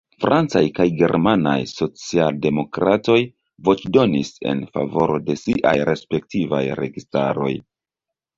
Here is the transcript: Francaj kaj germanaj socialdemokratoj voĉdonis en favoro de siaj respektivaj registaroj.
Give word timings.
Francaj 0.23 0.61
kaj 0.77 0.85
germanaj 1.01 1.57
socialdemokratoj 1.71 3.17
voĉdonis 3.69 4.33
en 4.53 4.65
favoro 4.79 5.21
de 5.29 5.37
siaj 5.43 5.75
respektivaj 5.91 6.65
registaroj. 6.83 7.53